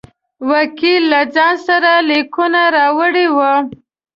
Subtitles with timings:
[0.51, 3.53] وکیل له ځان سره لیکونه راوړي وه.